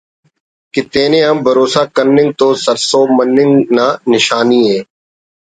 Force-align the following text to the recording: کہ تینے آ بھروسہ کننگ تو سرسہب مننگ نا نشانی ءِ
کہ 0.73 0.81
تینے 0.91 1.19
آ 1.29 1.31
بھروسہ 1.45 1.83
کننگ 1.95 2.31
تو 2.39 2.47
سرسہب 2.63 3.07
مننگ 3.17 3.53
نا 3.75 3.87
نشانی 4.11 4.61
ءِ 4.77 4.79